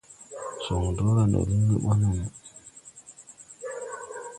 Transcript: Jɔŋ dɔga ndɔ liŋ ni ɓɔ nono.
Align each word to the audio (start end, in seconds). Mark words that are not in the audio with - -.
Jɔŋ 0.63 0.83
dɔga 0.97 1.23
ndɔ 1.29 1.39
liŋ 1.49 1.61
ni 1.67 1.75
ɓɔ 1.83 1.93
nono. 1.99 2.25